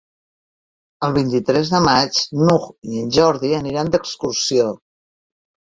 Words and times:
El 1.07 1.13
vint-i-tres 1.17 1.69
de 1.75 1.83
maig 1.87 2.21
n'Hug 2.45 2.67
i 2.95 3.05
en 3.05 3.15
Jordi 3.19 3.55
aniran 3.61 3.93
d'excursió. 3.97 4.67